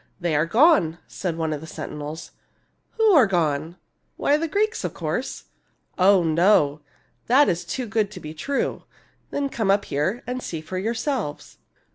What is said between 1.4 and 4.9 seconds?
of the sentinels." Who are gone?"" Why the Greeks,